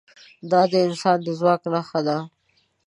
[0.51, 2.17] دا د انسان د ځواک نښه ده.